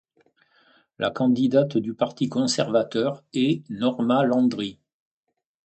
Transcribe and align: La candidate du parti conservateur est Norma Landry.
La 0.97 1.11
candidate 1.11 1.77
du 1.77 1.93
parti 1.93 2.27
conservateur 2.27 3.21
est 3.33 3.63
Norma 3.69 4.23
Landry. 4.23 4.79